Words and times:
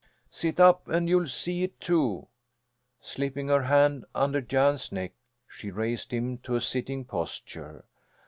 Sit 0.31 0.59
up 0.59 0.87
and 0.87 1.07
you'll 1.07 1.27
see 1.27 1.61
it, 1.61 1.79
too." 1.79 2.27
Slipping 3.01 3.49
her 3.49 3.61
hand 3.61 4.03
under 4.15 4.41
Jan's 4.41 4.91
neck 4.91 5.13
she 5.47 5.69
raised 5.69 6.11
him 6.11 6.39
to 6.39 6.55
a 6.55 6.59
sitting 6.59 7.05
posture. 7.05 7.85